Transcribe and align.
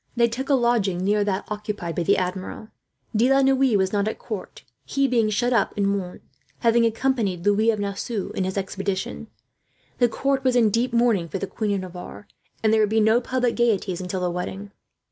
They 0.15 0.27
took 0.27 0.49
a 0.49 0.55
lodging 0.55 1.03
near 1.03 1.23
that 1.23 1.45
occupied 1.49 1.93
by 1.95 2.01
the 2.01 2.17
Admiral. 2.17 2.69
De 3.15 3.31
la 3.31 3.43
Noue 3.43 3.77
was 3.77 3.93
not 3.93 4.07
at 4.07 4.17
court, 4.17 4.63
he 4.83 5.07
being 5.07 5.29
shut 5.29 5.53
up 5.53 5.77
in 5.77 5.85
Mons, 5.85 6.21
having 6.61 6.87
accompanied 6.87 7.45
Louis 7.45 7.69
of 7.69 7.79
Nassau 7.79 8.31
in 8.31 8.43
his 8.43 8.57
expedition. 8.57 9.27
The 9.99 10.09
court 10.09 10.43
was 10.43 10.55
in 10.55 10.71
deep 10.71 10.91
mourning 10.91 11.29
for 11.29 11.37
the 11.37 11.45
Queen 11.45 11.75
of 11.75 11.81
Navarre, 11.81 12.27
and 12.63 12.73
there 12.73 12.79
would 12.81 12.89
be 12.89 12.99
no 12.99 13.21
public 13.21 13.55
gaieties 13.55 14.01
until 14.01 14.21
the 14.21 14.31
wedding. 14.31 14.71